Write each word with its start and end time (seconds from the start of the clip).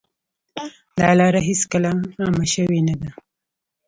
دا 0.99 1.09
لاره 1.19 1.39
هېڅکله 1.49 1.91
عامه 2.19 2.45
شوې 2.53 2.79
نه 2.87 2.95
ده. 3.01 3.09